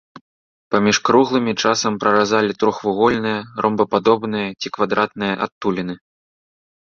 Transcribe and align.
Паміж 0.75 0.97
круглымі 1.09 1.53
часам 1.65 1.93
праразалі 2.03 2.51
трохвугольныя, 2.63 3.39
ромбападобныя 3.65 4.47
ці 4.61 4.67
квадратныя 4.77 5.33
адтуліны. 5.47 5.95